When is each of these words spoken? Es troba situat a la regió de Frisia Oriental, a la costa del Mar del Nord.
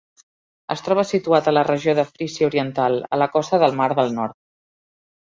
Es 0.75 0.81
troba 0.87 1.03
situat 1.09 1.51
a 1.51 1.53
la 1.53 1.65
regió 1.69 1.95
de 2.01 2.07
Frisia 2.09 2.51
Oriental, 2.51 3.01
a 3.19 3.23
la 3.25 3.31
costa 3.39 3.63
del 3.67 3.81
Mar 3.85 3.93
del 4.03 4.15
Nord. 4.21 4.43